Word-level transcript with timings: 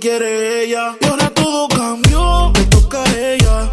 Quiere 0.00 0.64
ella. 0.64 0.96
Y 0.98 1.06
ahora 1.06 1.30
todo 1.30 1.68
cambió, 1.68 2.50
te 2.54 2.64
toca 2.64 3.04
a 3.04 3.18
ella. 3.18 3.70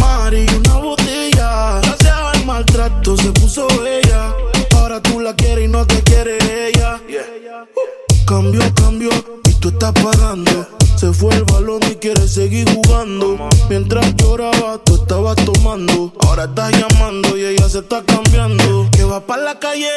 Mari, 0.00 0.46
una 0.56 0.76
botella. 0.76 1.80
Gracias 1.80 2.12
al 2.12 2.44
maltrato 2.44 3.16
se 3.16 3.30
puso 3.30 3.68
bella. 3.80 4.34
Ahora 4.74 5.00
tú 5.00 5.20
la 5.20 5.34
quieres 5.34 5.66
y 5.66 5.68
no 5.68 5.86
te 5.86 6.02
quiere 6.02 6.36
ella. 6.68 7.00
Uh. 7.08 8.26
Cambió, 8.26 8.60
cambió 8.74 9.10
y 9.48 9.54
tú 9.54 9.68
estás 9.68 9.92
pagando. 9.92 10.66
Se 10.96 11.12
fue 11.12 11.34
el 11.34 11.44
balón 11.44 11.80
y 11.90 11.94
quiere 11.94 12.26
seguir 12.26 12.68
jugando. 12.74 13.48
Mientras 13.68 14.14
lloraba, 14.16 14.78
tú 14.84 14.96
estabas 14.96 15.36
tomando. 15.36 16.12
Ahora 16.26 16.44
estás 16.44 16.72
llamando 16.72 17.36
y 17.36 17.44
ella 17.44 17.68
se 17.68 17.78
está 17.78 18.02
cambiando. 18.02 18.88
Que 18.90 19.04
va 19.04 19.24
para 19.24 19.42
la 19.42 19.58
calle 19.60 19.88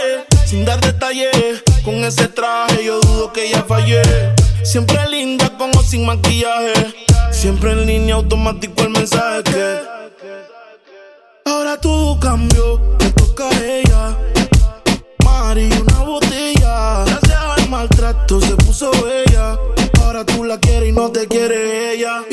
sin 0.46 0.66
dar 0.66 0.80
detalles. 0.82 1.64
Con 1.84 1.96
ese 2.04 2.28
traje 2.28 2.86
yo 2.86 3.00
dudo 3.00 3.34
que 3.34 3.48
ella 3.48 3.64
fallé. 3.68 4.02
Siempre 4.64 4.98
sin 5.96 6.06
maquillaje. 6.06 6.74
Siempre 7.32 7.72
en 7.72 7.86
línea 7.86 8.16
automático 8.16 8.84
el 8.84 8.90
mensaje. 8.90 9.80
Ahora 11.46 11.80
todo 11.80 12.20
cambió, 12.20 12.82
te 12.98 13.12
toca 13.12 13.48
ella. 13.64 14.18
Mari, 15.24 15.70
una 15.72 16.00
botella. 16.00 17.06
Gracias 17.06 17.42
al 17.58 17.70
maltrato 17.70 18.42
se 18.42 18.56
puso 18.56 18.92
bella. 18.92 19.58
Ahora 20.02 20.26
tú 20.26 20.44
la 20.44 20.60
quieres 20.60 20.90
y 20.90 20.92
no 20.92 21.10
te 21.12 21.28
quiere 21.28 21.94
ella. 21.94 22.26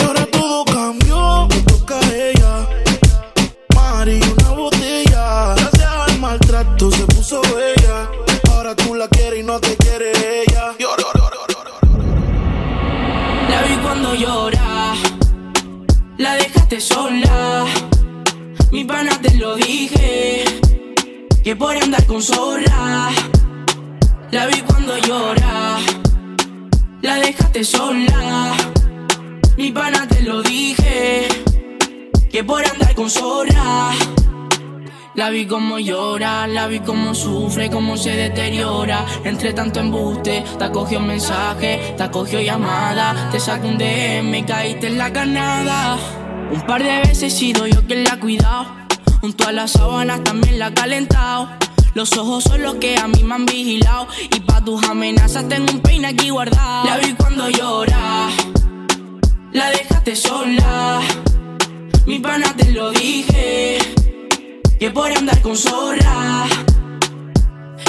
La 24.30 24.46
vi 24.46 24.60
cuando 24.60 24.96
llora, 24.96 25.77
la 27.00 27.16
dejaste 27.16 27.64
sola. 27.64 28.55
Mi 29.56 29.72
pana 29.72 30.06
te 30.06 30.22
lo 30.22 30.40
dije, 30.40 31.27
que 32.30 32.44
por 32.44 32.64
andar 32.64 32.94
con 32.94 33.11
zorra. 33.11 33.90
La 35.16 35.30
vi 35.30 35.46
como 35.46 35.80
llora, 35.80 36.46
la 36.46 36.68
vi 36.68 36.78
como 36.78 37.12
sufre, 37.12 37.68
como 37.68 37.96
se 37.96 38.11
deteriora. 38.11 39.05
Entre 39.24 39.52
tanto 39.52 39.80
embuste, 39.80 40.44
te 40.58 40.64
acogió 40.64 41.00
mensaje, 41.00 41.94
te 41.96 42.02
acogió 42.05 42.40
llamada. 42.40 43.30
Te 43.32 43.40
sacó 43.40 43.66
un 43.66 43.78
DM 43.78 44.32
y 44.32 44.42
caíste 44.44 44.86
en 44.86 44.98
la 44.98 45.11
ganada. 45.11 45.98
Un 46.52 46.61
par 46.61 46.84
de 46.84 46.98
veces 46.98 47.24
he 47.24 47.30
sido 47.30 47.66
yo 47.66 47.84
quien 47.84 48.05
la 48.05 48.12
ha 48.12 48.20
cuidado. 48.20 48.66
Junto 49.20 49.48
a 49.48 49.50
las 49.50 49.72
sábanas 49.72 50.22
también 50.22 50.61
la 50.61 50.66
ha 50.66 50.74
calentado. 50.74 51.61
Los 51.95 52.17
ojos 52.17 52.45
son 52.45 52.63
los 52.63 52.77
que 52.77 52.97
a 52.97 53.07
mí 53.07 53.23
me 53.23 53.35
han 53.35 53.47
vigilado. 53.47 54.08
Y 54.35 54.41
pa' 54.41 54.64
tus 54.64 54.83
amenazas 54.89 55.48
tengo 55.48 55.73
un 55.73 55.80
peine 55.80 56.08
aquí 56.08 56.30
guardado. 56.30 56.85
La 56.85 56.97
vi 56.98 57.13
cuando 57.13 57.48
llora, 57.51 58.29
la 59.53 59.70
dejaste 59.70 60.17
sola. 60.17 61.01
Mi 62.07 62.19
pana 62.19 62.55
te 62.57 62.73
lo 62.73 62.91
dije 62.91 63.79
que 64.79 64.91
por 64.91 65.13
andar 65.13 65.41
con 65.42 65.57
zorra. 65.57 66.47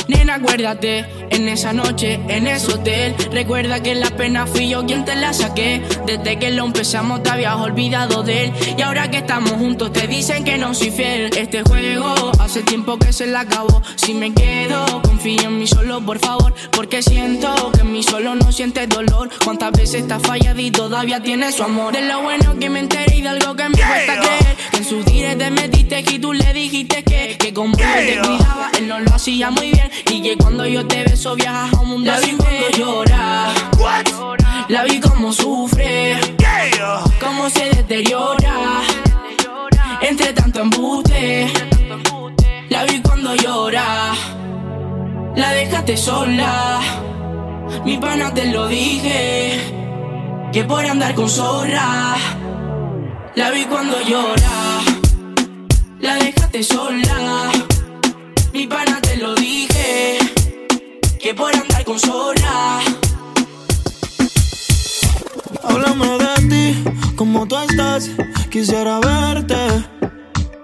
Nena, 0.08 0.36
acuérdate, 0.36 1.06
en 1.30 1.48
esa 1.48 1.72
noche, 1.74 2.20
en 2.28 2.48
ese 2.48 2.74
hotel. 2.74 3.16
Recuerda 3.32 3.82
que 3.82 3.96
la 3.96 4.10
pena 4.10 4.46
fui 4.46 4.70
yo 4.70 4.86
quien 4.86 5.06
te 5.06 5.16
la 5.16 5.34
saqué. 5.34 5.82
Desde 6.06 6.38
que 6.38 6.52
lo 6.52 6.66
empezamos 6.66 7.24
te 7.24 7.30
habías 7.30 7.56
olvidado 7.56 8.24
de 8.24 8.46
él. 8.46 8.54
Y 8.78 8.82
ahora 8.82 9.10
que 9.10 9.18
estamos 9.18 9.54
juntos 9.54 9.94
te 9.94 10.08
dicen 10.08 10.44
que 10.44 10.58
no 10.58 10.74
soy 10.74 10.92
fiel. 10.92 11.30
Este 11.38 11.64
juego 11.64 12.32
hace 12.40 12.64
tiempo 12.64 12.98
que 12.98 13.14
se 13.14 13.28
la 13.28 13.42
acabó. 13.42 13.82
Si 13.96 14.14
me 14.14 14.34
quedo, 14.34 15.02
confía 15.04 15.44
en 15.44 15.58
mí 15.58 15.68
solo, 15.68 16.02
por 16.02 16.20
favor. 16.20 16.54
Porque 16.72 17.02
siento 17.02 17.72
que 17.72 17.82
en 17.82 17.94
mí 17.94 18.04
solo 18.04 18.36
no 18.36 18.52
sientes 18.52 18.90
dolor. 18.90 19.30
Cuántas 19.44 19.72
veces 19.72 20.02
estás 20.02 20.22
fallado 20.22 20.60
y 20.60 20.72
todavía 20.72 21.22
tienes 21.22 21.56
su 21.56 21.64
amor. 21.64 21.94
De 21.94 22.02
lo 22.02 22.22
bueno 22.22 22.60
que 22.60 22.70
me 22.70 22.80
enteré 22.80 23.16
y 23.16 23.22
de 23.22 23.30
algo 23.30 23.56
que 23.56 23.70
me 23.70 23.78
cuesta 23.78 24.20
creer. 24.20 24.58
Que 24.72 24.78
en 24.78 24.86
sus 24.86 25.06
días 25.06 25.38
te 25.38 25.50
metiste 25.50 26.04
y 26.12 26.20
tú 26.20 26.34
le 26.34 26.52
dijiste 26.54 27.04
que, 27.04 27.38
que 27.40 27.54
como 27.54 27.76
él 27.78 28.08
te 28.08 28.20
cuidaba, 28.20 28.72
él 28.78 28.88
no 28.88 29.00
lo 29.00 29.14
hacía 29.14 29.50
muy 29.50 29.72
bien. 29.72 29.90
Y 30.12 30.22
que 30.22 30.38
cuando 30.38 30.66
yo 30.66 30.86
te 30.88 31.04
beso 31.04 31.36
viajas 31.36 31.74
a 31.74 31.82
un 31.82 31.90
mundo 31.90 32.12
La 32.12 32.20
vi 32.20 32.32
cuando 32.32 32.70
llora, 32.78 33.54
la 34.70 34.84
vi 34.86 35.00
como 35.00 35.32
sufre, 35.32 36.18
cómo 37.20 37.50
se 37.50 37.70
deteriora. 37.70 38.82
Entre 40.02 40.34
tanto 40.34 40.62
embuste, 40.62 41.52
la 42.70 42.84
vi 42.86 43.02
cuando 43.02 43.36
llora, 43.36 44.14
la 45.36 45.52
dejaste 45.52 45.98
sola. 45.98 46.80
Mi 47.86 47.98
pana 47.98 48.34
te 48.34 48.46
lo 48.46 48.68
dije, 48.68 49.60
que 50.52 50.64
por 50.64 50.86
andar 50.86 51.14
con 51.16 51.30
zorra. 51.30 52.16
La 53.36 53.50
vi 53.52 53.66
cuando 53.66 54.00
llora, 54.02 54.82
la 56.00 56.16
dejaste 56.16 56.64
sola. 56.64 57.73
Mi 58.54 58.68
pana 58.68 59.02
te 59.02 59.18
lo 59.18 59.34
dije, 59.34 60.20
que 61.20 61.34
por 61.34 61.52
andar 61.56 61.84
con 61.84 62.00
zorra. 62.00 62.82
Háblame 65.64 66.20
de 66.20 66.36
ti, 66.50 66.84
cómo 67.16 67.48
tú 67.48 67.58
estás, 67.58 68.12
quisiera 68.52 69.00
verte. 69.00 69.58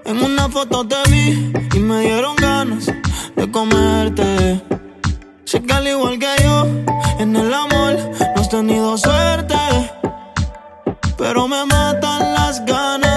En 0.05 0.23
una 0.23 0.47
foto 0.49 0.87
te 0.87 1.01
vi 1.09 1.51
y 1.73 1.79
me 1.79 2.01
dieron 2.01 2.35
ganas 2.35 2.85
de 3.35 3.51
comerte. 3.51 4.61
Sé 5.45 5.63
que 5.63 5.73
al 5.73 5.87
igual 5.87 6.19
que 6.19 6.43
yo, 6.43 6.67
en 7.17 7.35
el 7.35 7.51
amor 7.51 7.97
no 8.35 8.41
has 8.41 8.49
tenido 8.49 8.97
suerte. 8.99 9.57
Pero 11.17 11.47
me 11.47 11.65
matan 11.65 12.33
las 12.35 12.63
ganas 12.65 13.08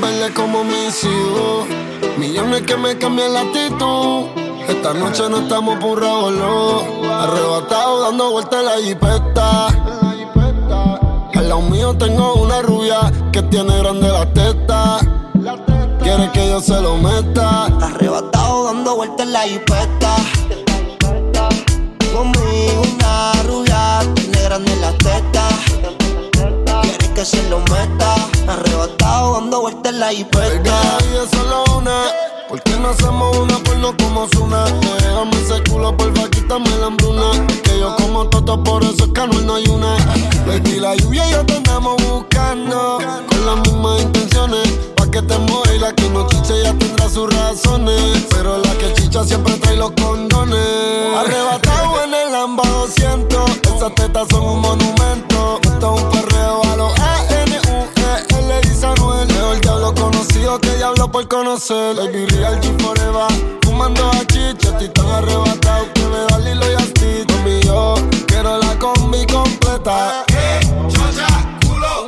Verde 0.00 0.32
como 0.32 0.64
mis 0.64 1.04
hijos. 1.04 1.66
Millones 2.16 2.62
que 2.62 2.76
me 2.76 2.96
cambian 2.96 3.34
la 3.34 3.40
actitud. 3.40 4.26
Esta 4.66 4.94
noche 4.94 5.28
no 5.28 5.40
estamos 5.40 5.78
por 5.80 6.00
revolú. 6.00 7.04
Arrebatado 7.10 8.00
dando 8.00 8.30
vueltas 8.30 8.60
en 8.60 8.64
la 8.64 8.76
jipeta. 8.78 9.66
Al 11.34 11.48
lado 11.48 11.60
mío 11.62 11.94
tengo 11.98 12.34
una 12.34 12.62
rubia 12.62 13.12
que 13.32 13.42
tiene 13.42 13.76
grande 13.78 14.08
la 14.08 14.32
teta. 14.32 14.98
Quiere 16.02 16.30
que 16.32 16.48
yo 16.48 16.60
se 16.60 16.80
lo 16.80 16.96
meta. 16.96 17.66
Arrebatado 17.66 18.64
dando 18.64 18.96
vueltas 18.96 19.26
en 19.26 19.32
la 19.32 19.42
jipeta. 19.42 20.16
Conmigo 22.14 22.82
una 22.94 23.32
rubia, 23.42 24.00
tiene 24.14 24.42
grande 24.42 24.74
la 24.76 24.92
teta. 24.92 25.51
Que 27.22 27.26
se 27.26 27.48
lo 27.48 27.60
meta. 27.60 28.16
Arrebatado 28.48 29.34
dando 29.34 29.60
vueltas 29.60 29.92
en 29.92 30.00
la 30.00 30.10
vida 30.10 30.82
es 31.22 31.30
solo 31.30 31.62
una. 31.78 32.06
¿Por 32.48 32.60
qué 32.64 32.76
no 32.78 32.88
hacemos 32.88 33.38
una 33.38 33.58
porno 33.58 33.96
como 33.96 34.26
Zuna? 34.34 34.64
Déjame 34.64 35.30
ese 35.40 35.62
culo, 35.70 35.96
porfa, 35.96 36.28
quítame 36.30 36.68
la 36.80 36.86
hambruna. 36.86 37.46
Que 37.62 37.78
yo 37.78 37.94
como 37.94 38.28
toto, 38.28 38.60
por 38.64 38.82
eso 38.82 39.04
es 39.04 39.12
que 39.12 39.26
no 39.44 39.54
hay 39.54 39.68
una. 39.68 39.94
Baby, 40.48 40.80
la 40.80 40.96
lluvia 40.96 41.28
y 41.28 41.30
yo 41.30 41.46
te 41.46 41.58
andamos 41.58 41.94
buscando. 42.08 42.98
Con 43.28 43.46
las 43.46 43.56
mismas 43.68 44.02
intenciones. 44.02 44.68
Pa' 44.96 45.06
que 45.08 45.22
te 45.22 45.38
mueva 45.38 45.72
y 45.76 45.78
la 45.78 45.92
que 45.94 46.08
no 46.08 46.26
chiche 46.26 46.60
ya 46.64 46.74
tendrá 46.74 47.08
sus 47.08 47.32
razones. 47.32 48.26
Pero 48.30 48.58
la 48.58 48.72
que 48.78 48.92
chicha 48.94 49.22
siempre 49.22 49.56
trae 49.58 49.76
los 49.76 49.92
condones. 49.92 50.58
Arrebatado 51.16 52.02
en 52.02 52.14
el 52.14 52.32
Lamba 52.32 52.68
200. 52.68 53.50
Esas 53.76 53.94
tetas 53.94 54.26
son 54.28 54.41
conocer. 61.32 61.96
Baby, 61.96 62.26
real 62.26 62.60
G 62.60 62.66
forever. 62.82 63.26
Fumando 63.62 64.06
a 64.10 64.18
chicha, 64.26 64.68
estoy 64.68 64.88
tan 64.90 65.06
arrebatado 65.06 65.92
que 65.94 66.02
me 66.02 66.18
da 66.28 66.38
Lilo 66.38 66.70
y 66.70 66.74
Asti. 66.74 67.24
Mami, 67.32 67.60
yo 67.64 67.94
quiero 68.26 68.58
la 68.58 68.78
combi 68.78 69.24
completa. 69.26 70.24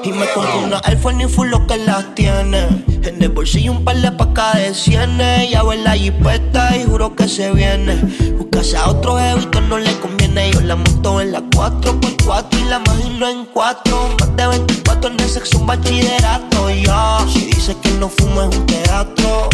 Y 0.03 0.13
me 0.13 0.27
compro 0.35 0.59
una 0.65 0.81
iPhone 0.85 1.23
y 1.23 1.27
full 1.27 1.49
lo 1.49 1.67
que 1.67 1.79
las 1.79 2.15
tiene. 2.15 2.85
En 3.03 3.23
el 3.23 3.31
bolsillo 3.31 3.73
un 3.73 3.85
par 3.85 3.97
de 3.97 4.13
pacas 4.13 4.57
de 4.57 4.75
cienes. 4.75 5.51
Ya 5.51 5.63
en 5.73 5.85
la 5.85 5.93
jipeta 5.93 6.77
y 6.77 6.85
juro 6.85 7.17
que 7.17 7.27
se 7.27 7.51
viene. 7.53 7.97
Buscase 8.37 8.77
a 8.77 8.91
otro 8.91 9.17
jevito 9.17 9.63
no 9.63 9.79
le 9.79 9.99
conviene. 10.01 10.53
Yo 10.53 10.61
la 10.61 10.77
monto 10.77 11.23
en 11.23 11.33
la 11.33 11.41
4x4 11.41 12.61
y 12.61 12.65
la 12.69 12.77
imagino 12.77 13.29
en 13.29 13.47
4. 13.47 14.17
Más 14.21 14.37
de 14.37 14.47
24 14.47 15.11
en 15.11 15.21
el 15.21 15.29
sexo 15.31 15.59
un 15.61 15.67
bachillerato. 15.67 16.55
Dice 16.67 17.44
que 17.44 17.44
no 18.05 18.11
fumo 18.11 18.43
es 18.43 18.55
un 18.55 18.67
teatro. 18.67 19.49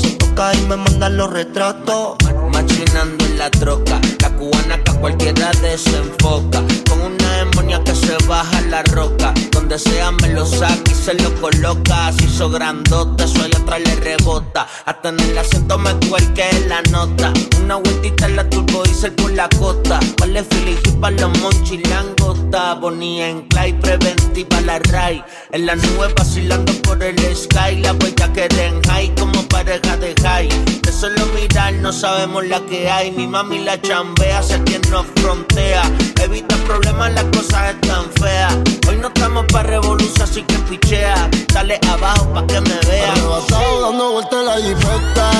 Se 0.00 0.10
toca 0.10 0.54
y 0.54 0.60
me 0.68 0.76
manda 0.76 1.08
los 1.08 1.28
retratos. 1.28 2.16
Machinando 2.52 3.24
en 3.24 3.38
la 3.38 3.50
troca, 3.50 4.00
la 4.22 4.30
cubana 4.30 4.80
que 4.84 4.90
a 4.92 4.94
cualquiera 5.00 5.50
desenfoca. 5.60 6.62
Con 6.88 7.00
una 7.00 7.25
que 7.66 7.94
se 7.94 8.16
baja 8.26 8.60
la 8.62 8.82
roca. 8.84 9.34
Donde 9.50 9.78
sea 9.78 10.12
me 10.12 10.28
lo 10.28 10.46
saca 10.46 10.90
y 10.90 10.94
se 10.94 11.14
lo 11.14 11.34
coloca. 11.40 12.12
Se 12.12 12.24
hizo 12.24 12.48
grandote, 12.48 13.26
suele 13.26 13.56
atrás 13.56 13.80
le 13.80 13.96
rebota. 13.96 14.66
Hasta 14.84 15.08
en 15.08 15.20
el 15.20 15.38
acento 15.38 15.78
me 15.78 15.92
cuelque 16.08 16.44
la 16.68 16.82
nota. 16.90 17.32
Una 17.62 17.76
vueltita 17.76 18.26
en 18.26 18.36
la 18.36 18.48
turbo 18.48 18.84
diesel 18.84 19.12
por 19.12 19.32
la 19.32 19.48
costa. 19.58 19.98
Vale 20.20 20.44
Philly 20.44 20.76
para 21.00 21.16
los 21.16 21.38
monchis 21.40 21.88
langota. 21.88 22.74
Bonía 22.74 23.28
en 23.28 23.42
clay, 23.48 23.72
preventiva 23.74 24.60
la 24.60 24.78
ray. 24.78 25.22
En 25.50 25.66
la 25.66 25.74
nube 25.74 26.12
vacilando 26.16 26.72
por 26.82 27.02
el 27.02 27.18
sky. 27.34 27.76
La 27.82 27.92
huella 27.94 28.32
que 28.32 28.48
den 28.48 28.80
high 28.84 29.12
como 29.16 29.42
pareja 29.48 29.96
de 29.96 30.14
high. 30.22 30.48
De 30.82 30.92
solo 30.92 31.26
mirar 31.34 31.74
no 31.74 31.92
sabemos 31.92 32.46
la 32.46 32.60
que 32.60 32.88
hay. 32.88 33.10
Mi 33.10 33.26
mami 33.26 33.58
la 33.58 33.80
chambea, 33.80 34.42
sé 34.42 34.62
quien 34.62 34.82
nos 34.90 35.06
frontea. 35.16 35.82
Evita 36.22 36.56
problemas, 36.58 37.12
las 37.12 37.24
cosas 37.24 37.55
están 37.64 38.04
feas. 38.20 38.54
Hoy 38.88 38.96
no 38.96 39.08
estamos 39.08 39.44
pa' 39.52 39.62
revolución, 39.62 40.22
así 40.22 40.42
que 40.42 40.58
pichea. 40.68 41.28
Dale 41.52 41.78
abajo 41.88 42.32
pa' 42.32 42.46
que 42.46 42.60
me 42.60 42.78
vea. 42.88 43.12
Arrebatado 43.12 43.80
dando 43.82 44.12
vueltas 44.12 44.44
la 44.44 44.56
jipeta. 44.56 45.30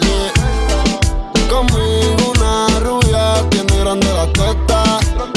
Yeah. 0.00 1.48
Conmigo 1.48 2.32
una 2.34 2.66
rubia 2.80 3.48
tiene 3.50 3.78
grande 3.80 4.12
la 4.12 4.26
teta. 4.32 5.35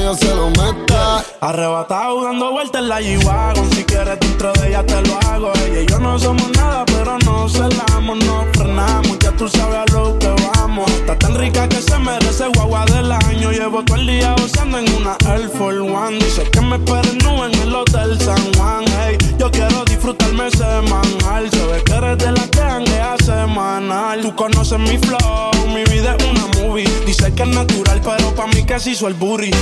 Se 0.00 0.34
lo 0.34 0.48
meta. 0.50 1.24
Arrebatado 1.40 2.24
dando 2.24 2.50
vueltas 2.50 2.82
en 2.82 2.88
la 2.88 3.00
G-Wagon. 3.00 3.70
Si 3.70 3.84
quieres 3.84 4.18
dentro 4.18 4.52
de 4.54 4.68
ella 4.68 4.84
te 4.84 5.00
lo 5.02 5.16
hago. 5.20 5.52
Ella 5.66 5.82
y 5.82 5.86
yo 5.86 6.00
no 6.00 6.18
somos 6.18 6.50
nada, 6.56 6.84
pero 6.84 7.16
no 7.18 7.48
celamos, 7.48 8.18
no 8.24 8.44
frenamos. 8.52 9.18
Ya 9.20 9.30
tú 9.32 9.46
sabes 9.48 9.76
a 9.76 9.84
lo 9.92 10.18
que 10.18 10.34
vamos. 10.56 10.90
Está 10.90 11.16
tan 11.16 11.36
rica 11.36 11.68
que 11.68 11.76
se 11.76 11.96
merece 11.98 12.48
guagua 12.54 12.86
del 12.86 13.12
año. 13.12 13.52
Llevo 13.52 13.84
todo 13.84 13.98
el 13.98 14.06
día 14.08 14.34
usando 14.44 14.78
en 14.78 14.92
una 14.94 15.16
Air 15.28 15.48
Force 15.50 15.78
One. 15.78 16.18
Dice 16.18 16.42
que 16.50 16.60
me 16.60 16.76
esperen 16.76 17.18
no 17.18 17.46
en 17.46 17.54
el 17.54 17.72
Hotel 17.72 18.20
San 18.20 18.54
Juan. 18.54 18.84
Hey, 19.02 19.16
yo 19.38 19.48
quiero 19.52 19.84
disfrutarme 19.84 20.50
semanal. 20.50 21.48
Se 21.52 21.66
ve 21.66 21.84
que 21.84 21.92
eres 21.92 22.18
de 22.18 22.32
la 22.32 22.48
que 22.48 22.60
hanguea 22.60 23.16
semanal. 23.24 24.22
Tú 24.22 24.34
conoces 24.34 24.78
mi 24.78 24.98
flow, 24.98 25.52
mi 25.72 25.84
vida 25.84 26.16
es 26.18 26.24
una 26.24 26.46
movie. 26.60 26.88
Dice 27.06 27.32
que 27.32 27.44
es 27.44 27.48
natural, 27.48 28.00
pero 28.02 28.34
pa' 28.34 28.48
mí 28.48 28.64
que 28.64 28.80
se 28.80 28.90
hizo 28.90 29.06
el. 29.06 29.20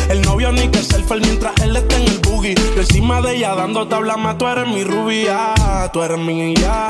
El 0.09 0.23
novio 0.29 0.53
ni 0.53 0.69
que 0.69 0.83
selfie 0.83 1.21
mientras 1.21 1.55
él 1.63 1.75
está 1.75 1.97
en 1.97 2.03
el 2.03 2.19
boogie. 2.19 2.55
Yo 2.55 2.83
encima 2.83 3.21
de 3.23 3.37
ella 3.37 3.55
dando 3.55 3.89
tabla 3.89 4.17
más, 4.17 4.37
tú 4.37 4.47
eres 4.47 4.67
mi 4.69 4.85
rubia, 4.85 5.55
tú 5.93 6.03
eres 6.03 6.19
mi 6.19 6.55
ya. 6.55 6.87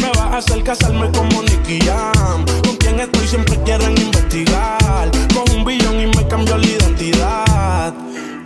Me 0.00 0.08
vas 0.10 0.32
a 0.32 0.36
hacer 0.38 0.62
casarme 0.62 1.10
como 1.10 1.42
Nicky 1.42 1.80
Jam. 1.84 2.44
Con 2.64 2.76
quien 2.76 3.00
estoy 3.00 3.26
siempre 3.26 3.60
quieren 3.64 3.98
investigar. 3.98 5.10
Con 5.34 5.56
un 5.56 5.64
billón 5.64 6.00
y 6.00 6.06
me 6.06 6.28
cambió 6.28 6.56
la 6.56 6.66
identidad. 6.66 7.92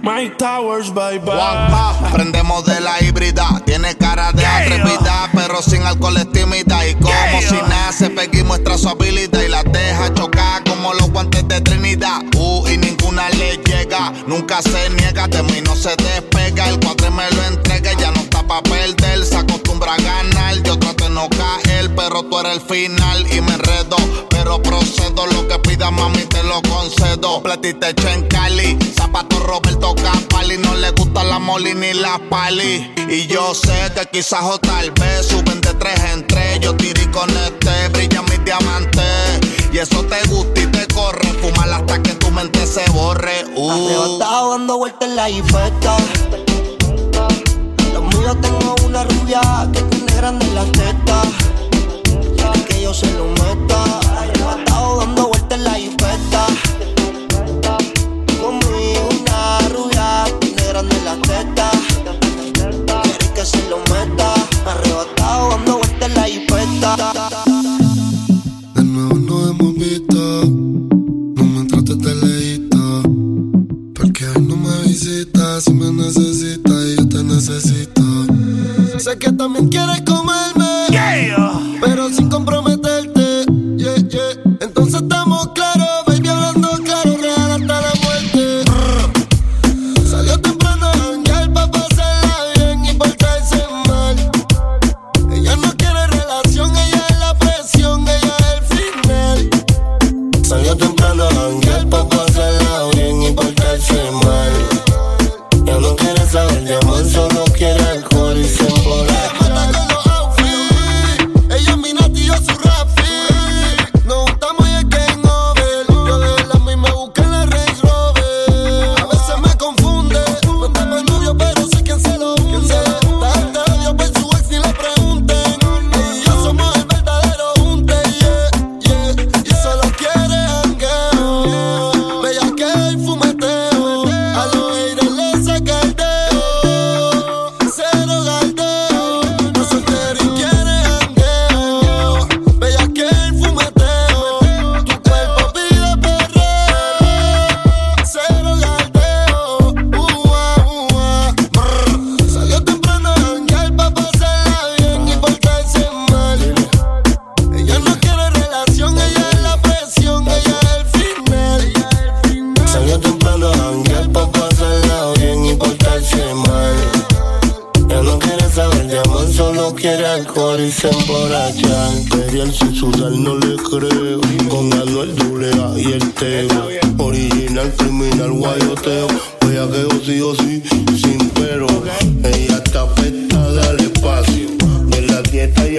Mike 0.02 0.36
Towers, 0.38 0.92
bye 0.94 1.18
bye. 1.18 2.10
Prendemos 2.12 2.64
de 2.64 2.80
la 2.80 3.02
híbrida. 3.02 3.60
Tiene 3.66 3.94
cara 3.96 4.32
de 4.32 4.46
atrevida, 4.46 5.28
pero 5.34 5.60
sin 5.60 5.82
alcohol 5.82 6.16
es 6.16 6.32
tímida. 6.32 6.86
Y 6.88 6.94
como 6.94 7.40
si 7.46 7.56
nace, 7.68 8.08
Peggy 8.08 8.42
muestra 8.42 8.78
su 8.78 8.88
habilidad 8.88 9.42
y 9.42 9.48
la 9.48 9.62
deja 9.62 10.14
chocar 10.14 10.64
como 10.64 10.94
los 10.94 11.10
guantes 11.10 11.46
de 11.46 11.60
Trinidad. 11.60 12.22
Uh, 12.36 12.66
y 12.68 12.78
ninguna 12.78 12.89
Nunca 14.26 14.62
se 14.62 14.88
niega, 14.90 15.26
de 15.26 15.42
mí 15.42 15.60
no 15.64 15.74
se 15.74 15.90
despega. 15.96 16.68
El 16.68 16.78
cuadre 16.78 17.10
me 17.10 17.28
lo 17.32 17.44
entrega, 17.46 17.92
ya 17.94 18.10
no 18.12 18.20
está 18.20 18.46
pa' 18.46 18.62
perder. 18.62 19.24
Se 19.24 19.36
acostumbra 19.36 19.94
a 19.94 19.96
ganar, 19.96 20.62
yo 20.62 20.78
trato 20.78 21.04
de 21.04 21.10
no 21.10 21.28
caer. 21.30 21.94
Pero 21.96 22.22
tú 22.22 22.38
eres 22.38 22.54
el 22.54 22.60
final 22.60 23.26
y 23.32 23.40
me 23.40 23.54
enredo. 23.54 23.96
Pero 24.30 24.62
procedo, 24.62 25.26
lo 25.26 25.48
que 25.48 25.58
pida 25.58 25.90
mami 25.90 26.22
te 26.26 26.42
lo 26.44 26.62
concedo. 26.62 27.42
Platita 27.42 27.90
hecha 27.90 28.14
en 28.14 28.28
Cali, 28.28 28.78
zapato 28.96 29.38
Roberto 29.40 29.94
Capali. 29.96 30.56
No 30.58 30.74
le 30.76 30.90
gusta 30.92 31.24
la 31.24 31.38
moli 31.38 31.74
ni 31.74 31.92
la 31.92 32.20
pali. 32.30 32.94
Y 33.08 33.26
yo 33.26 33.54
sé 33.54 33.92
que 33.94 34.06
quizás 34.12 34.44
o 34.44 34.58
tal 34.58 34.92
vez 34.92 35.26
suben 35.26 35.60
de 35.60 35.74
tres 35.74 36.00
en 36.12 36.26
tres. 36.26 36.60
Yo 36.60 36.76
tiré 36.76 37.10
con 37.10 37.28
este, 37.30 37.88
brilla 37.88 38.22
mis 38.22 38.44
diamantes. 38.44 39.40
Y 39.72 39.78
eso 39.78 40.04
te 40.04 40.26
gusta 40.28 40.60
y 40.60 40.66
te 40.66 40.86
corre, 40.94 41.28
fumar 41.40 41.70
hasta 41.72 42.02
que 42.02 42.09
mente 42.42 42.66
se 42.66 42.88
borre. 42.92 43.44
Uh. 43.54 44.18
dando 44.18 44.78
vueltas 44.78 45.08
en 45.08 45.16
la 45.16 45.28
infecta. 45.28 45.96
Los 47.92 48.02
míos 48.14 48.36
tengo 48.40 48.74
una 48.86 49.04
rubia 49.04 49.40
que 49.72 49.82
tiene 49.82 50.14
grande 50.14 50.46
en 50.46 50.54
la 50.54 50.64
testa. 50.64 51.22
Quieren 52.36 52.64
que 52.64 52.82
yo 52.82 52.94
se 52.94 53.12
lo 53.12 53.26
meta. 53.26 53.80
Arrebatado 54.20 55.00
dando 55.00 55.28
vueltas 55.28 55.58
en 55.58 55.64
la 55.64 55.78
infecta. 55.78 56.46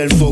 el 0.02 0.10
foco. 0.14 0.31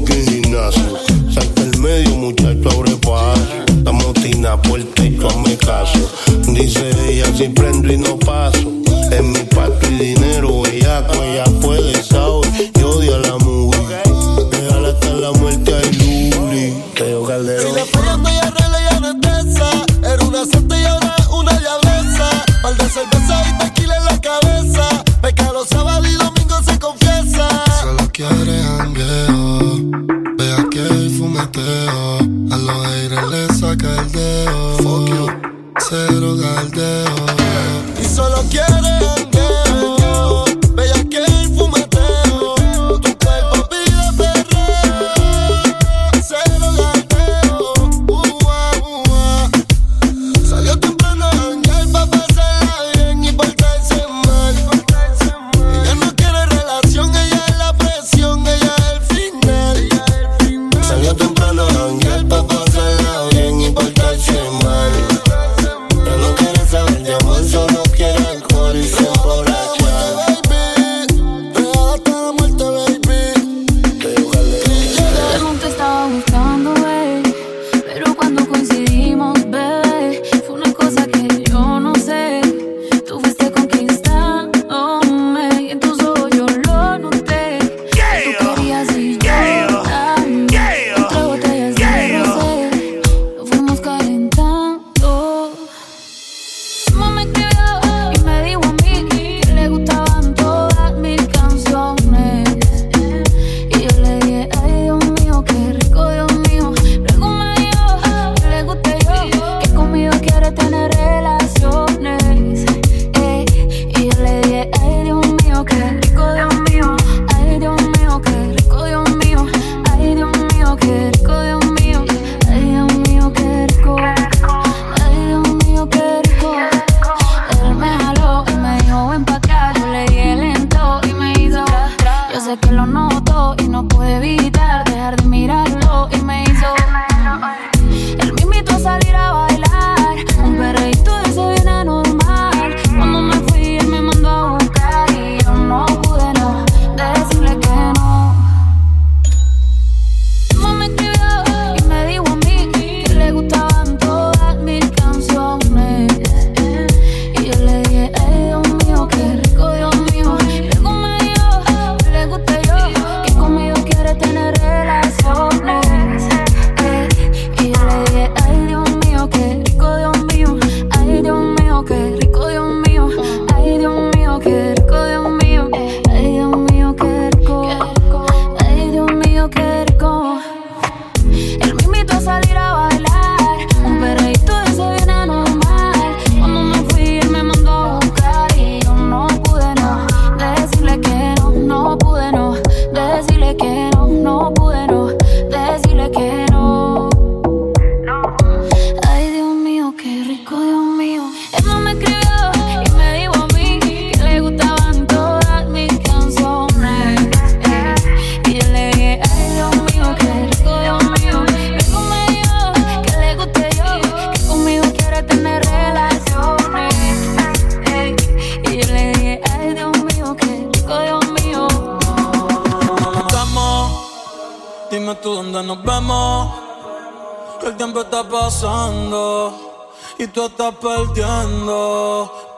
Tú 230.39 230.45
estás 230.45 230.73
perdiendo. 230.75 232.55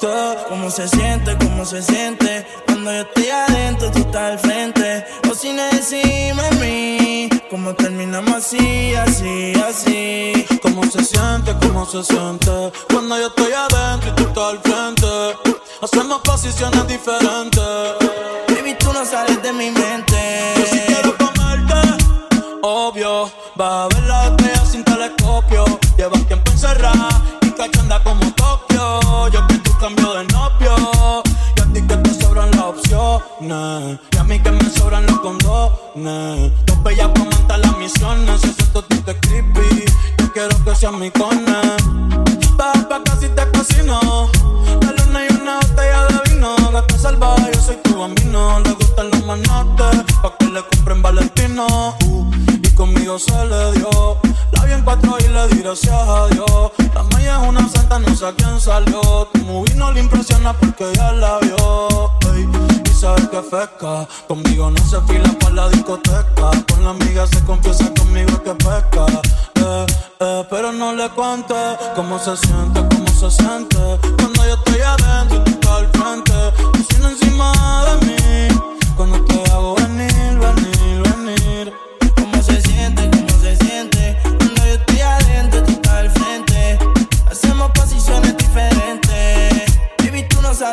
¿Cómo 0.50 0.70
se 0.70 0.88
siente? 0.88 1.36
¿Cómo 1.38 1.66
se 1.66 1.82
siente? 1.82 2.46
Cuando 2.68 2.92
yo 2.92 3.02
estoy 3.02 3.30
adentro, 3.30 3.92
tú 3.92 4.00
estás 4.00 4.22
al 4.22 4.40
frente. 4.40 5.06
O 5.30 5.34
si 5.34 5.52
no 5.52 5.64
encima 5.72 6.44
de 6.44 6.56
mí. 6.58 7.30
¿Cómo 7.50 7.74
terminamos 7.74 8.36
así, 8.36 8.94
así, 8.94 9.54
así? 9.68 10.46
¿Cómo 10.62 10.84
se 10.84 11.04
siente? 11.04 11.56
¿Cómo 11.60 11.86
se 11.88 12.04
siente? 12.04 12.52
Cuando 12.92 13.18
yo 13.18 13.28
estoy 13.28 13.52
adentro 13.52 14.10
y 14.12 14.16
tú 14.16 14.24
estás 14.28 14.44
al 14.44 14.60
frente. 14.60 15.08
Hacemos 15.82 16.22
posiciones 16.22 16.88
diferentes. 16.88 17.64
Baby, 18.48 18.76
tú 18.78 18.94
no 18.94 19.04
sales 19.06 19.42
de 19.42 19.54
mi 19.54 19.72
mente. 19.72 20.54
Yo 20.58 20.66
sí 20.68 20.82
quiero 20.86 21.18
comerte, 21.18 21.82
obvio. 22.62 23.32
Va 23.60 23.86
a 23.86 23.88
ver 23.88 24.04
la 24.04 24.28
estrella 24.28 24.66
sin 24.66 24.84
telescopio. 24.84 25.66
Llevas 25.98 26.28
tiempo 26.28 26.52
encerrada 26.52 27.41
cachanda 27.62 28.04
como 28.04 28.22
Tokio. 28.34 29.30
Yo 29.30 29.48
que 29.48 29.58
tú 29.60 29.72
cambio 29.80 30.14
de 30.14 30.24
novio. 30.26 31.24
Y 31.56 31.62
a 31.62 31.66
ti 31.74 31.82
que 31.88 31.96
te 31.98 32.14
sobran 32.22 32.50
las 32.52 32.66
opciones. 32.74 34.00
Y 34.12 34.18
a 34.18 34.24
mí 34.24 34.40
que 34.40 34.52
me 34.52 34.70
sobran 34.70 35.06
los 35.06 35.20
condones. 35.20 36.52
Dos 36.66 36.84
bellas 36.84 37.10
para 37.10 37.26
montar 37.26 37.60
las 37.60 37.78
misiones. 37.78 38.44
Ese 38.44 38.64
totito 38.74 39.12
es 39.12 39.18
creepy. 39.22 39.86
Yo 40.18 40.34
quiero 40.34 40.64
que 40.64 40.76
seas 40.76 40.94
mi 40.94 41.12
cone. 41.12 41.62
Baja 42.56 42.90
pa' 42.90 43.04
casi 43.04 43.28
te 43.30 43.52
casino. 43.52 44.00
La 44.82 44.92
luna 44.94 45.20
y 45.30 45.34
una 45.36 45.60
botella 45.60 46.08
de 46.08 46.32
vino. 46.32 46.56
Gata 46.72 46.98
salvaje, 46.98 47.52
yo 47.54 47.62
soy 47.62 47.76
tu 47.84 48.00
bambino. 48.00 48.60
Le 48.62 48.72
gustan 48.72 49.12
los 49.12 49.24
manates. 49.26 50.04
Pa' 50.24 50.36
que 50.40 50.46
le 50.46 50.64
compren 50.64 51.02
Valentino. 51.04 51.96
Uh, 52.06 52.32
y 52.64 52.70
conmigo 52.72 53.20
se 53.20 53.46
le 53.46 53.72
dio. 53.74 54.21
Y 54.94 55.28
le 55.30 55.48
di 55.48 55.62
gracias 55.62 55.94
a 55.94 56.28
Dios. 56.28 56.72
La 56.94 57.04
maya 57.04 57.42
es 57.42 57.48
una 57.48 57.66
santa, 57.70 57.98
no 57.98 58.14
sé 58.14 58.26
a 58.26 58.34
quién 58.34 58.60
salió. 58.60 59.02
Tu 59.34 59.40
movie 59.46 59.74
no 59.76 59.90
le 59.94 60.02
impresiona 60.02 60.52
porque 60.52 60.92
ya 60.94 61.14
la 61.14 61.40
vio. 61.40 62.12
y 62.36 62.90
sabes 62.94 63.30
que 63.30 63.42
fresca. 63.42 64.06
Conmigo 64.28 64.70
no 64.70 64.84
se 64.86 65.00
fila 65.02 65.32
para 65.40 65.56
la 65.56 65.70
discoteca. 65.70 66.52
Con 66.68 66.84
la 66.84 66.90
amiga 66.90 67.26
se 67.26 67.42
confiesa 67.46 67.90
conmigo 67.98 68.44
que 68.44 68.54
pesca. 68.54 69.06
Eh, 69.56 69.86
eh, 70.20 70.46
pero 70.50 70.74
no 70.74 70.94
le 70.94 71.10
cuente 71.12 71.56
cómo 71.96 72.20
se 72.20 72.36
siente, 72.36 72.82
cómo 72.94 73.08
se 73.08 73.32
siente. 73.32 73.78
Cuando 74.18 74.46
yo 74.46 74.56
estoy 74.56 74.82
adentro 74.82 75.38
y 75.38 75.44
tú 75.46 75.52
estás 75.52 75.72
al 75.72 75.88
frente. 75.92 76.78
Diciendo 76.78 77.10
encima 77.10 77.86
de 77.86 78.06
mí. 78.08 78.62
Cuando 78.98 79.24
te 79.24 79.52
hago 79.52 79.80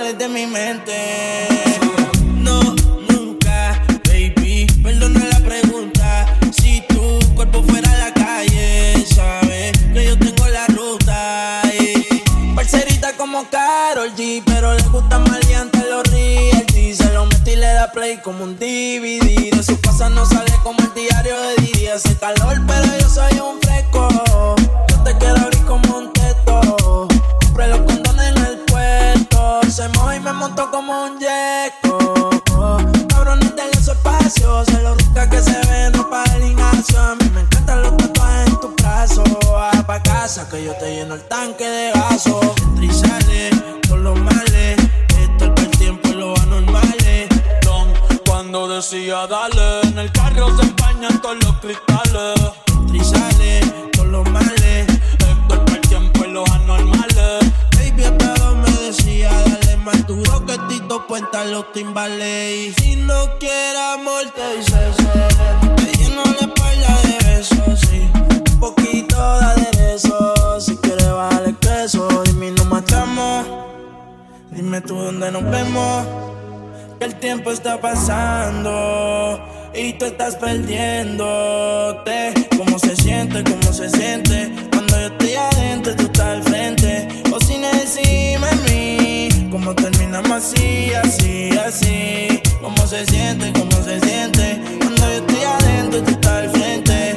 sales 0.08 0.18
de 0.18 0.28
mi 0.28 0.46
mente. 0.46 1.27
Dale 60.18 60.18
más 60.18 60.18
duro 60.18 60.44
que 60.46 60.58
Tito 60.68 61.06
cuenta 61.06 61.44
los 61.44 61.70
timbales. 61.72 62.68
Y 62.68 62.72
Si 62.74 62.96
no 62.96 63.38
quiere 63.38 63.78
amor, 63.94 64.24
te 64.34 64.56
dice. 64.56 64.76
Te 65.76 65.92
lleno 65.98 66.24
la 66.24 66.40
espalda 66.40 66.98
de 67.02 67.18
besos, 67.28 67.80
sí. 67.80 68.10
Un 68.52 68.60
poquito 68.60 69.16
de 69.38 69.44
aderezo. 69.44 70.34
Si 70.60 70.76
quieres 70.76 71.12
bajar 71.12 71.44
el 71.46 71.56
queso, 71.56 72.08
dime 72.24 72.48
y 72.48 72.50
nos 72.52 72.66
matamos. 72.66 73.46
Dime 74.50 74.80
tú 74.80 74.96
dónde 74.96 75.30
nos 75.30 75.44
vemos. 75.44 76.06
Que 76.98 77.04
el 77.04 77.14
tiempo 77.14 77.52
está 77.52 77.80
pasando 77.80 79.38
y 79.74 79.92
tú 79.94 80.04
estás 80.06 80.36
perdiéndote. 80.36 82.48
¿Cómo 82.56 82.78
se 82.78 82.96
siente? 82.96 83.44
¿Cómo 83.44 83.72
se 83.72 83.88
siente? 83.88 84.52
Cuando 84.72 84.98
yo 84.98 85.06
estoy 85.06 85.34
adentro, 85.34 85.94
tú 85.94 86.02
estás 86.04 86.26
al 86.26 86.42
frente. 86.42 87.08
O 87.32 87.38
sin 87.40 87.62
encima 87.64 88.48
de 88.48 88.56
mí. 88.68 89.28
¿Cómo 89.50 89.74
así, 90.26 90.92
así, 90.94 91.50
así? 91.58 92.42
¿Cómo 92.60 92.86
se 92.86 93.06
siente? 93.06 93.52
¿Cómo 93.52 93.82
se 93.84 94.00
siente? 94.00 94.60
Cuando 94.80 95.06
yo 95.06 95.18
estoy 95.18 95.42
adentro, 95.42 96.02
tú 96.02 96.10
estás 96.10 96.32
al 96.32 96.50
frente. 96.50 97.16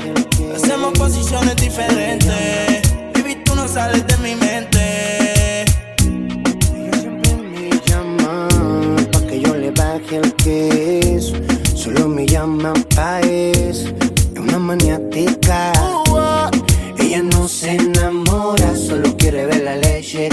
Hacemos 0.55 0.91
posiciones 0.93 1.55
diferentes. 1.55 2.81
Baby, 3.13 3.35
tú 3.43 3.55
no 3.55 3.67
sales 3.67 4.05
de 4.05 4.17
mi 4.17 4.35
mente. 4.35 5.65
Ella 6.75 6.99
siempre 6.99 7.35
me 7.37 7.69
llama 7.87 8.47
pa' 9.11 9.21
que 9.27 9.41
yo 9.41 9.55
le 9.55 9.71
baje 9.71 10.17
el 10.17 10.33
queso. 10.35 11.35
Solo 11.75 12.07
me 12.07 12.27
llama 12.27 12.73
pa' 12.95 13.19
eso. 13.21 13.89
Es 14.33 14.39
una 14.39 14.59
maniática. 14.59 15.73
Ella 16.99 17.23
no 17.23 17.47
se 17.47 17.71
enamora, 17.71 18.75
solo 18.75 19.17
quiere 19.17 19.45
ver 19.47 19.63
la 19.63 19.75
leche 19.75 20.29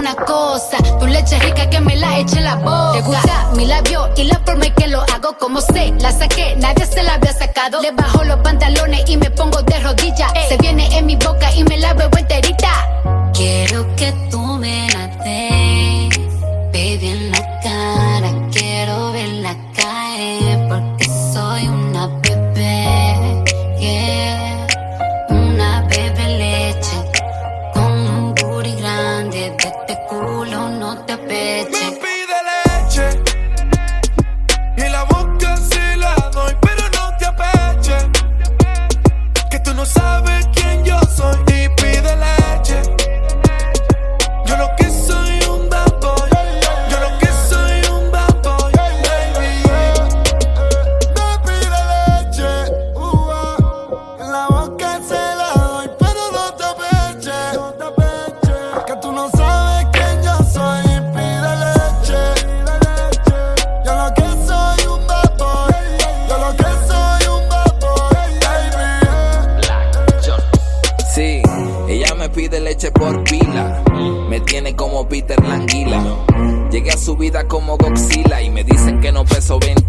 una 0.00 0.14
cosa. 0.14 0.78
Tu 0.98 1.06
leche 1.06 1.38
rica 1.40 1.68
que 1.68 1.80
me 1.80 1.94
la 1.94 2.18
eche 2.18 2.40
la 2.40 2.56
boca. 2.56 2.92
Te 2.94 3.02
gusta 3.02 3.50
mi 3.54 3.66
labio 3.66 4.08
y 4.16 4.24
la 4.24 4.40
forma 4.44 4.64
en 4.64 4.74
que 4.74 4.86
lo 4.88 5.02
hago 5.02 5.36
como 5.38 5.60
sé. 5.60 5.92
La 6.00 6.10
saqué, 6.10 6.56
nadie 6.56 6.86
se 6.86 7.02
la 7.02 7.14
había 7.14 7.32
sacado. 7.32 7.80
Le 7.82 7.92
bajo 7.92 8.24
los 8.24 8.38
pantalones 8.40 9.02
y 9.06 9.16
me 9.18 9.30
pongo 9.30 9.62
de 9.62 9.78
rodillas. 9.80 10.32
Se 10.48 10.56
viene 10.56 10.96
en 10.96 11.06
mi 11.06 11.16
boca 11.16 11.52
y 11.54 11.64
me 11.64 11.76
la 11.76 11.92
bebo 11.92 12.16
enterita. 12.16 12.72
Quiero 13.34 13.94
que 13.96 14.12
tú 14.30 14.40
me 14.40 14.88
la 14.88 15.06
des, 15.24 16.18
baby 16.72 17.08
en 17.08 17.30
la 17.32 17.49
Peter 75.10 75.42
Languila. 75.42 76.00
Llegué 76.70 76.92
a 76.92 76.96
su 76.96 77.16
vida 77.16 77.46
como 77.48 77.76
Godzilla 77.76 78.40
y 78.40 78.48
me 78.48 78.62
dicen 78.62 79.00
que 79.00 79.10
no 79.10 79.24
peso 79.24 79.58
20 79.58 79.79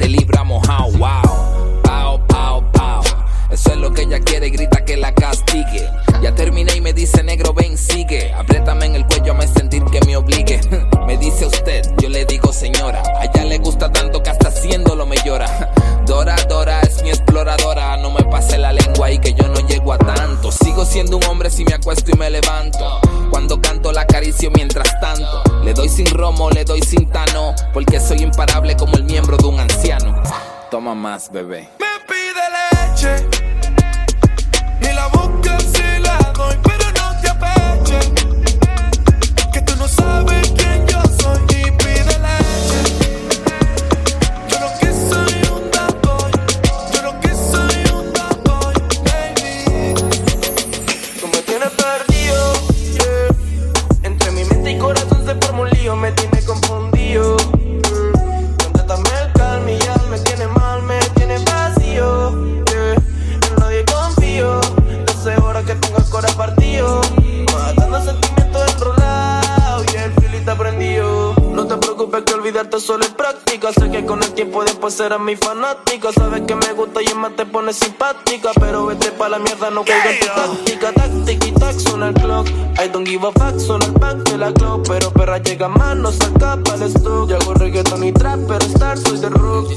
serás 75.02 75.20
mi 75.20 75.36
fanática. 75.36 76.12
Sabes 76.14 76.42
que 76.42 76.56
me 76.56 76.74
gusta 76.74 77.02
y 77.02 77.06
es 77.06 77.16
más 77.16 77.36
te 77.36 77.46
pone 77.46 77.74
simpática. 77.74 78.52
Pero 78.60 78.86
vete 78.86 79.12
pa' 79.12 79.30
la 79.30 79.40
mierda, 79.40 79.72
no 79.72 79.84
caigas 79.84 80.14
en 80.14 80.20
tu 80.20 80.26
táctica. 80.28 80.92
Táctica 80.94 81.48
y 81.48 81.52
tac, 81.54 81.80
suena 81.80 82.10
el 82.10 82.14
clock. 82.14 82.48
I 82.48 82.88
don't 82.88 83.08
give 83.08 83.26
a 83.26 83.32
fuck, 83.32 83.60
suena 83.60 83.86
el 83.86 83.94
back 83.94 84.18
de 84.30 84.38
la 84.38 84.54
clock. 84.54 84.88
Pero 84.88 85.12
perra 85.12 85.40
llega 85.40 85.68
más, 85.68 85.96
no 85.98 86.12
saca 86.12 86.58
para 86.64 86.86
el 86.86 86.96
stock. 86.96 87.30
Yo 87.30 87.38
hago 87.38 87.54
reggaeton 87.56 88.04
y 88.04 88.12
trap, 88.12 88.40
pero 88.48 88.66
star 88.66 88.98
soy 89.00 89.18
de 89.18 89.30
rock. 89.30 89.72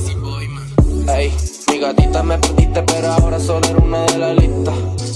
Ey, 1.08 1.32
mi 1.68 1.78
gatita 1.78 2.22
me 2.22 2.38
perdiste, 2.38 2.82
pero 2.82 3.12
ahora 3.12 3.40
solo 3.40 3.66
era 3.66 3.78
una 3.78 4.02
de 4.04 4.18
la 4.18 4.34
lista. 4.34 4.72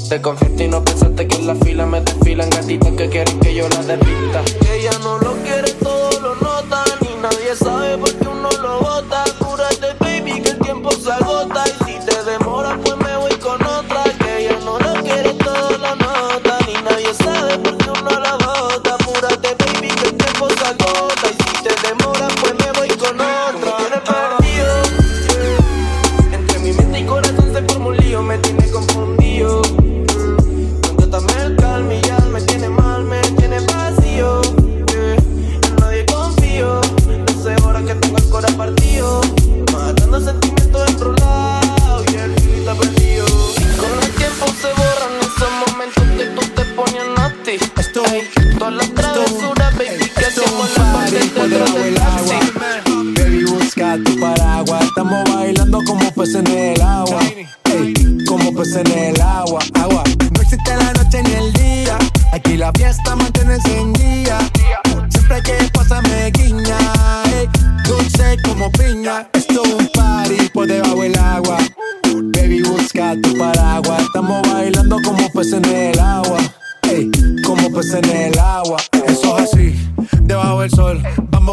Te 0.09 0.23
confiaste 0.23 0.65
y 0.65 0.69
no 0.69 0.83
pensaste 0.83 1.29
que 1.29 1.37
en 1.37 1.47
la 1.47 1.55
fila 1.55 1.85
me 1.85 2.01
desfilan 2.01 2.49
gatitas 2.49 2.93
que 2.93 3.09
quieren 3.11 3.41
que 3.41 3.55
yo 3.55 3.69
la 3.69 3.83
desvista. 3.83 4.43
Que 4.61 4.77
ella 4.79 4.93
no 5.03 5.19
lo 5.19 5.35
quiere, 5.43 5.71
todo 5.73 6.21
lo 6.21 6.35
nota. 6.37 6.83
Ni 7.03 7.15
nadie 7.21 7.55
sabe 7.55 7.99
por 7.99 8.15
qué 8.15 8.28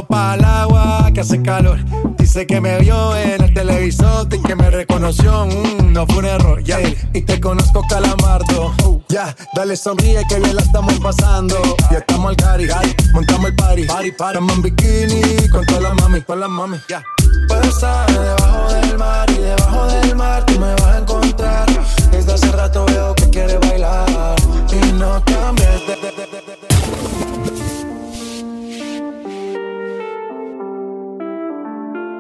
Para 0.08 0.36
el 0.36 0.44
agua 0.46 1.10
que 1.14 1.22
hace 1.22 1.42
calor. 1.42 1.80
Dice 2.18 2.46
que 2.46 2.60
me 2.62 2.78
vio 2.80 3.16
en 3.16 3.42
el 3.44 3.54
televisor 3.54 4.28
y 4.34 4.40
que 4.42 4.56
me 4.56 4.70
reconoció. 4.70 5.46
Mm, 5.46 5.94
no 5.94 6.06
fue 6.06 6.18
un 6.18 6.26
error. 6.26 6.64
Y 7.14 7.22
te 7.22 7.40
conozco, 7.40 7.82
calamardo. 7.90 8.74
Uh, 8.86 9.00
ya, 9.10 9.36
dale 9.54 9.76
sonríe 9.76 10.22
que 10.28 10.40
bien 10.40 10.56
la 10.56 10.62
estamos 10.62 10.94
pasando. 11.00 11.58
Ya 11.92 12.00
estamos 12.00 12.30
al 12.30 12.36
cari, 12.36 12.68
montamos 13.14 13.50
el 13.50 13.56
party. 13.56 13.84
party, 13.86 14.12
party. 14.12 14.38
Estamos 14.40 14.56
en 14.56 14.62
bikini 14.62 15.48
con 15.50 15.66
todas 15.66 15.84
las 15.84 15.94
mami, 15.96 16.22
con 16.22 16.40
las 16.40 16.50
mami. 16.50 16.78
Ya. 16.90 17.04
Estar 17.64 18.12
debajo 18.12 18.74
del 18.74 18.98
mar 18.98 19.30
y 19.30 19.38
debajo 19.38 19.86
del 19.88 20.16
mar 20.16 20.46
tú 20.46 20.60
me 20.60 20.72
vas 20.76 20.84
a 20.86 20.98
encontrar. 21.00 21.66
Desde 22.12 22.34
hace 22.34 22.52
rato 22.52 22.86
veo 22.86 23.14
que 23.16 23.30
quieres 23.30 23.60
bailar 23.60 24.36
y 24.72 24.92
no 24.94 25.22
cambies 25.26 25.88
de- 25.88 26.75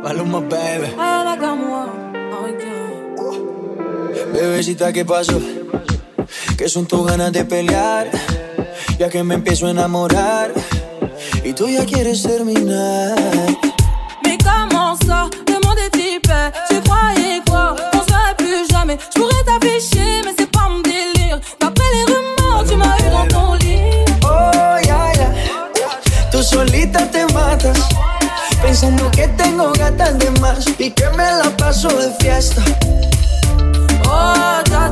Paloma, 0.06 0.40
baby. 0.40 0.94
Bebecita, 4.34 4.94
¿qué 4.94 5.04
pasó? 5.04 5.42
que 6.56 6.70
son 6.70 6.86
tus 6.86 7.08
ganas 7.08 7.32
de 7.32 7.44
pelear, 7.44 8.12
ya 9.00 9.10
que 9.10 9.24
me 9.24 9.34
empiezo 9.34 9.66
a 9.66 9.72
enamorar 9.72 10.52
y 11.44 11.54
tú 11.54 11.68
ya 11.68 11.86
quieres 11.88 12.22
terminar. 12.22 13.16
Mais 14.24 14.38
comment 14.38 14.96
ça, 15.08 15.28
est 15.86 15.96
hyper 15.98 16.52
Tu 16.70 16.80
croyais 16.82 17.42
quoi, 17.50 17.76
on 17.96 18.04
serait 18.08 18.36
plus 18.38 18.68
jamais. 18.70 19.00
Je 19.12 19.20
pourrais 19.20 19.44
t'afficher, 19.44 20.22
mais 20.24 20.36
c'est 20.38 20.52
pas 20.52 20.70
mon 20.70 20.82
délire. 20.82 21.40
D'après 21.60 21.90
les 21.96 22.04
rumeurs, 22.14 22.64
tu 22.70 22.76
m'as 22.76 22.96
eu 23.00 23.10
dans 23.10 23.28
ton 23.28 23.54
lit. 23.56 24.06
Oh, 24.24 24.78
ya, 24.86 25.14
ya, 25.20 25.30
tú 26.32 26.44
solita 26.44 27.08
te 27.08 27.26
matas 27.34 28.15
Pensando 28.66 29.12
que 29.12 29.28
tengo 29.28 29.72
gatas 29.74 30.18
de 30.18 30.32
más 30.42 30.66
y 30.80 30.90
que 30.90 31.08
me 31.12 31.24
la 31.24 31.56
paso 31.56 31.88
de 31.88 32.12
fiesta. 32.20 32.64
Oh, 34.10 34.60
dja, 34.66 34.92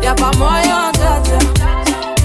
y'a 0.00 0.14
pas 0.14 0.34
moyen, 0.38 0.90
dja. 0.94 1.20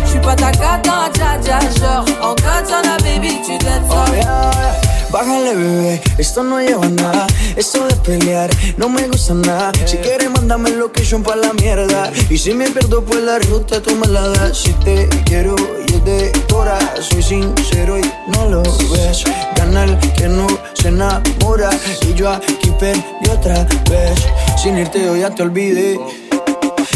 J'suis 0.05 0.21
pas 0.21 0.37
ta 0.37 0.51
gata, 0.51 1.09
dja 1.13 1.37
dja. 1.39 1.59
Genre, 1.77 2.05
en 2.21 2.35
katana, 2.35 2.97
baby, 3.03 3.41
tu 3.45 3.57
t'aides 3.57 3.83
ça. 3.89 4.05
Oh, 4.07 4.15
ya, 4.15 4.21
ya. 4.21 4.82
Bájale, 5.13 5.53
bebé, 5.53 6.01
esto 6.17 6.41
no 6.41 6.59
lleva 6.59 6.89
nada. 6.89 7.27
Esto 7.55 7.85
de 7.85 7.95
pelear 7.97 8.49
no 8.77 8.89
me 8.89 9.07
gusta 9.07 9.35
nada. 9.35 9.71
Si 9.85 9.97
quieres, 9.97 10.31
mándame 10.31 10.71
location 10.71 11.21
pa' 11.21 11.35
la 11.35 11.53
mierda. 11.53 12.11
Y 12.31 12.37
si 12.39 12.55
me 12.55 12.67
pierdo, 12.71 13.05
pues 13.05 13.21
la 13.21 13.37
ruta 13.37 13.79
tú 13.79 13.95
me 13.95 14.07
la 14.07 14.27
das. 14.29 14.57
Si 14.57 14.73
te 14.83 15.07
quiero 15.25 15.55
y 15.87 15.93
es 15.93 16.03
de 16.03 16.31
cora, 16.49 16.79
soy 16.99 17.21
sincero 17.21 17.99
y 17.99 18.11
no 18.31 18.49
lo 18.49 18.63
ves. 18.63 19.23
Gana 19.55 19.83
el 19.83 19.99
que 20.17 20.27
no 20.27 20.47
se 20.73 20.87
enamora. 20.87 21.69
Y 22.09 22.15
yo 22.15 22.31
aquí 22.31 22.71
perdí 22.79 23.29
otra 23.31 23.67
vez. 23.91 24.19
Sin 24.57 24.79
irte, 24.79 24.99
yo 24.99 25.15
ya 25.15 25.29
te 25.29 25.43
olvidé. 25.43 25.99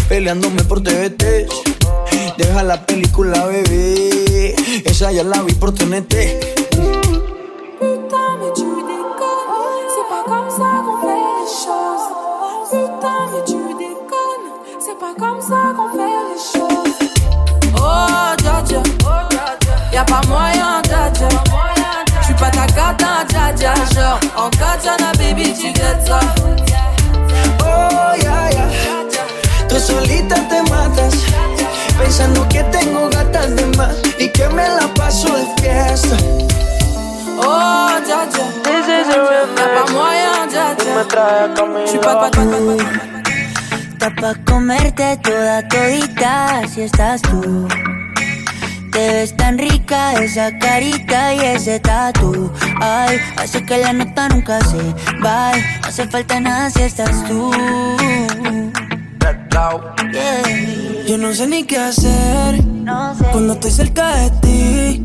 Peleándome 0.09 0.63
por 0.63 0.81
TVT. 0.81 1.47
Deja 2.35 2.63
la 2.63 2.83
película, 2.83 3.45
bebé. 3.45 4.55
Esa 4.85 5.11
ya 5.11 5.23
la 5.23 5.43
vi 5.43 5.53
por 5.53 5.71
TNT. 5.71 6.56
Pas 20.21 20.27
moyen, 20.27 20.81
dja. 20.83 21.11
J'suis 22.21 22.33
pas 22.35 22.49
ta 22.49 22.65
gata, 22.67 23.25
dja 23.29 23.51
dja. 23.55 23.73
Genre, 23.93 24.19
en 24.35 24.49
katana, 24.49 25.11
baby, 25.17 25.53
tu 25.53 25.67
get 25.73 25.99
ça. 26.05 26.19
Oh, 27.61 28.15
ya, 28.23 28.49
ya. 28.51 28.65
Tú 29.67 29.79
solita 29.79 30.35
te 30.49 30.61
matas. 30.69 31.13
Pensando 31.97 32.47
que 32.49 32.63
tengo 32.63 33.09
gatas 33.09 33.55
de 33.55 33.65
más 33.77 33.95
y 34.19 34.29
que 34.29 34.47
me 34.49 34.67
la 34.67 34.87
paso 34.95 35.27
de 35.35 35.45
fiesta. 35.61 36.17
Oh, 37.39 37.89
pas 39.55 39.91
moyen, 39.91 40.49
dja 40.49 40.75
dja. 40.75 40.93
J'suis 41.85 41.99
pas, 41.99 42.15
pas, 42.15 42.31
pas, 42.31 42.45
pas, 42.45 42.59
pas. 42.67 43.07
Está 43.93 44.11
pa' 44.21 44.35
comerte 44.45 45.17
toda 45.23 45.67
todita 45.67 46.61
si 46.71 46.83
estás 46.83 47.19
tú. 47.23 47.67
Te 48.97 49.11
ves 49.13 49.37
tan 49.37 49.59
rica 49.59 50.13
esa 50.13 50.57
carita 50.57 51.31
y 51.35 51.39
ese 51.39 51.79
tatu. 51.79 52.51
Ay, 52.81 53.19
hace 53.37 53.63
que 53.63 53.77
la 53.77 53.93
nota 53.93 54.27
nunca 54.27 54.59
se 54.61 54.81
va. 55.23 55.51
No 55.51 55.87
hace 55.87 56.07
falta 56.07 56.39
nada 56.39 56.71
si 56.71 56.81
estás 56.81 57.23
tú. 57.27 57.51
Yeah. 60.11 61.05
Yo 61.07 61.15
no 61.19 61.31
sé 61.31 61.45
ni 61.45 61.63
qué 61.63 61.77
hacer 61.77 62.63
No 62.65 63.13
sé. 63.13 63.25
cuando 63.31 63.53
estoy 63.53 63.69
cerca 63.69 64.15
de 64.15 64.29
ti. 64.41 65.03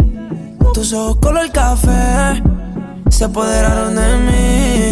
Tus 0.72 0.94
ojos 0.94 1.18
color 1.20 1.52
café 1.52 2.42
se 3.10 3.24
apoderaron 3.26 3.94
de 3.94 4.16
mí. 4.26 4.91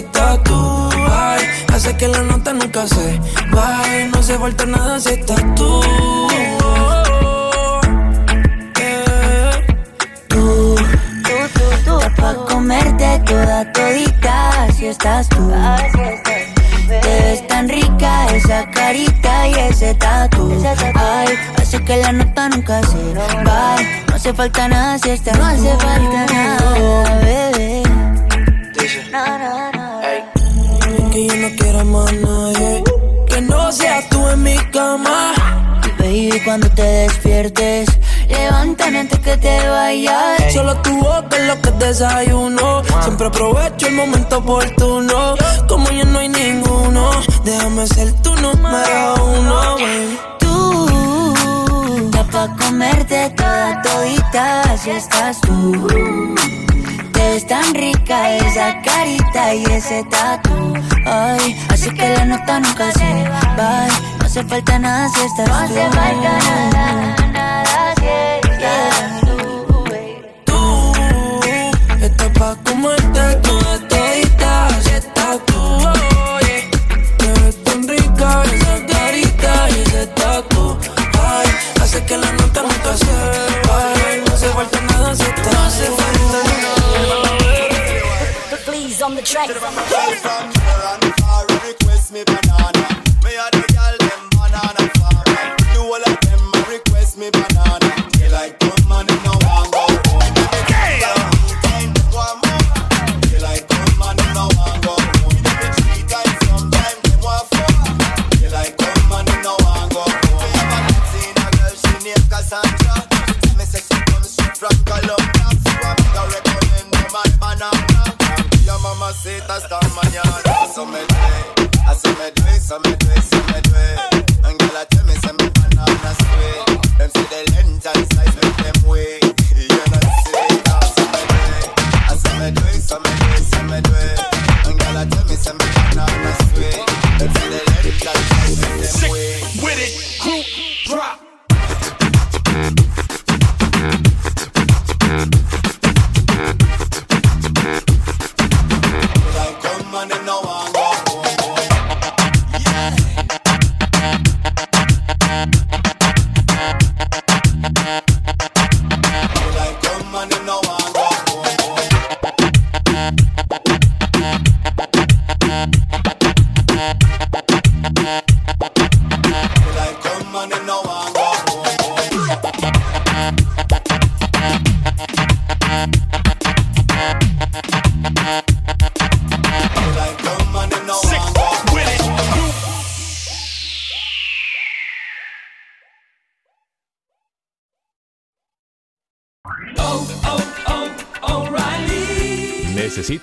ese 0.00 0.08
tatu. 0.12 0.88
Ay, 1.10 1.44
hace 1.72 1.96
que 1.96 2.08
la 2.08 2.22
nota 2.22 2.52
nunca 2.52 2.86
se 2.86 3.20
vaya. 3.50 4.08
No 4.12 4.22
se 4.22 4.38
falta 4.38 4.66
nada 4.66 4.98
si 5.00 5.10
estás 5.10 5.42
tú. 5.54 5.80
Tú, 10.28 10.76
tú, 11.24 11.36
tú, 11.54 11.66
tú, 11.84 11.98
pa' 12.16 12.34
comerte 12.48 13.22
toda 13.26 13.70
todita, 13.72 14.64
así 14.64 14.86
estás 14.86 15.28
tú. 15.28 15.52
Estás 15.52 17.02
Te 17.02 17.22
ves 17.22 17.46
tan 17.48 17.68
rica 17.68 18.26
esa 18.34 18.70
carita 18.70 19.48
y 19.48 19.54
ese 19.54 19.94
tatu. 19.94 20.52
Ay, 20.94 21.28
hace 21.60 21.82
que 21.84 21.96
la 21.98 22.12
nota 22.12 22.48
nunca 22.48 22.82
se 22.82 23.14
va. 23.14 23.76
No 24.08 24.14
hace 24.14 24.32
falta 24.32 24.68
nada 24.68 24.98
si 24.98 25.10
estás 25.10 25.38
No 25.38 25.46
hace 25.46 25.76
falta 25.76 26.26
nada, 26.32 27.20
bebé. 27.20 27.89
Cuando 36.50 36.68
te 36.70 36.82
despiertes, 36.82 37.88
levántame 38.28 38.98
antes 38.98 39.20
que 39.20 39.36
te 39.36 39.68
vayas. 39.68 40.52
Solo 40.52 40.74
tu 40.82 40.96
boca 40.96 41.36
es 41.36 41.46
lo 41.46 41.62
que 41.62 41.70
desayuno. 41.86 42.82
Siempre 43.04 43.28
aprovecho 43.28 43.86
el 43.86 43.94
momento 43.94 44.38
oportuno. 44.38 45.36
Como 45.68 45.88
ya 45.90 46.04
no 46.06 46.18
hay 46.18 46.28
ninguno, 46.28 47.12
déjame 47.44 47.86
ser 47.86 48.12
tu 48.14 48.34
número 48.34 49.14
uno. 49.38 49.76
baby. 49.76 50.18
Tú, 50.40 51.34
está 52.06 52.24
pa' 52.24 52.56
comerte 52.56 53.30
toda 53.36 53.80
todita, 53.82 54.62
así 54.72 54.90
estás 54.90 55.40
tú. 55.42 55.86
Te 57.12 57.20
ves 57.30 57.46
tan 57.46 57.72
rica 57.74 58.36
esa 58.38 58.82
carita 58.82 59.54
y 59.54 59.64
ese 59.66 60.02
tatu. 60.10 60.74
Ay, 61.06 61.56
así 61.68 61.90
que 61.94 62.08
la 62.08 62.24
nota 62.24 62.58
nunca 62.58 62.90
se 62.90 63.28
va. 63.56 64.19
No 64.30 64.32
hace 64.32 64.48
falta 64.48 64.78
nada 64.78 65.08
si 65.08 65.22
estás 65.22 65.44
tú. 65.44 65.50
No 65.50 65.56
hace 65.58 65.90
falta 65.90 66.38
nada, 66.38 67.26
nada 67.32 67.94
si 67.98 68.06
estás 68.46 69.20
tú. 69.22 69.36
Tú 70.44 70.54
estás 72.00 72.30
pa' 72.38 72.54
comerte 72.64 73.34
toda 73.42 73.78
todita, 73.88 74.66
así 74.68 74.90
estás 74.90 75.36
tú. 75.46 75.58
oye. 75.58 76.70
Te 77.18 77.26
ves 77.40 77.64
tan 77.64 77.88
rica 77.88 78.44
esa 78.44 78.86
carita 78.86 79.68
y 79.68 79.80
ese 79.80 80.06
tatu. 80.06 80.78
Ay, 81.20 81.48
hace 81.82 82.04
que 82.04 82.16
la 82.16 82.30
nota 82.30 82.62
nunca 82.62 82.96
se 82.96 83.12
vaya. 83.66 84.24
No 84.24 84.32
hace 84.32 84.48
falta 84.50 84.80
nada 84.80 85.16
si 85.16 85.22
estás 85.24 85.52
No 85.52 85.60
hace 85.60 85.86
falta 85.86 86.38
nada. 86.62 86.78
Please 88.64 89.02
on 89.02 89.16
the 89.16 89.22
track. 89.22 89.48
request 91.64 92.12
me 92.12 92.22
banana. 92.22 93.02
Me 93.24 93.36
a 93.36 93.50
the 93.50 93.79